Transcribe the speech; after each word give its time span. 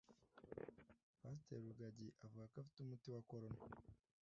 Paster 1.19 1.59
rugagi 1.65 2.07
avugako 2.25 2.55
afite 2.59 2.77
umuti 2.81 3.07
wa 3.15 3.21
corona 3.29 3.59